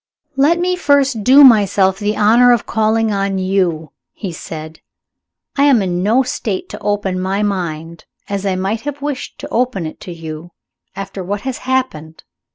"Let 0.35 0.57
me 0.59 0.75
first 0.75 1.23
do 1.23 1.43
myself 1.43 1.99
the 1.99 2.17
honor 2.17 2.51
of 2.51 2.65
calling 2.65 3.11
on 3.11 3.37
You," 3.37 3.91
he 4.13 4.31
said. 4.31 4.79
"I 5.55 5.65
am 5.65 5.83
in 5.83 6.01
no 6.01 6.23
state 6.23 6.69
to 6.69 6.79
open 6.79 7.19
my 7.19 7.43
mind 7.43 8.05
as 8.27 8.43
I 8.43 8.55
might 8.55 8.81
have 8.81 9.03
wished 9.03 9.37
to 9.41 9.49
open 9.49 9.85
it 9.85 9.99
to 9.99 10.11
you 10.11 10.53
after 10.95 11.23
what 11.23 11.41
has 11.41 11.59
happened. 11.69 12.23